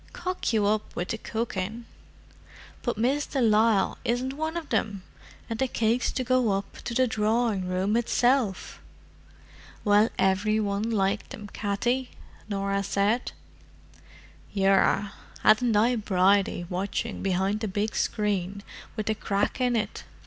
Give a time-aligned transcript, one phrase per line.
[0.13, 1.85] 'Cock you up with the cooking!'
[2.81, 7.05] But Miss de Lisle isn't one of them—and the cakes to go up to the
[7.05, 8.81] drawing room itself!"
[9.85, 12.09] "Well, every one liked them, Katty,"
[12.49, 13.33] Norah said.
[14.51, 18.63] "Yerra, hadn't I Bridie watching behind the big screen
[18.95, 20.03] with the crack in it?"